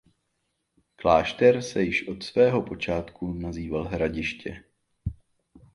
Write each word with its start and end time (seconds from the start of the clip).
Klášter 0.95 1.61
se 1.61 1.83
již 1.83 2.07
od 2.07 2.23
svého 2.23 2.61
počátku 2.61 3.33
nazýval 3.33 3.83
Hradiště. 3.87 4.63